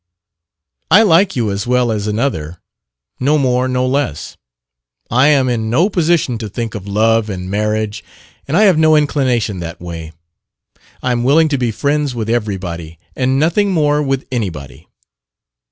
"I 0.89 1.03
like 1.03 1.35
you 1.35 1.51
as 1.51 1.67
well 1.67 1.91
as 1.91 2.07
another; 2.07 2.59
no 3.19 3.37
more, 3.37 3.67
no 3.67 3.85
less. 3.85 4.35
I 5.11 5.27
am 5.27 5.47
in 5.47 5.69
no 5.69 5.91
position 5.91 6.39
to 6.39 6.49
think 6.49 6.73
of 6.73 6.87
love 6.87 7.29
and 7.29 7.51
marriage, 7.51 8.03
and 8.47 8.57
I 8.57 8.63
have 8.63 8.79
no 8.79 8.95
inclination 8.95 9.59
that 9.59 9.79
way. 9.79 10.13
I 11.03 11.11
am 11.11 11.23
willing 11.23 11.49
to 11.49 11.57
be 11.59 11.69
friends 11.69 12.15
with 12.15 12.31
everybody, 12.31 12.97
and 13.15 13.37
nothing 13.37 13.73
more 13.73 14.01
with 14.01 14.25
anybody." 14.31 14.87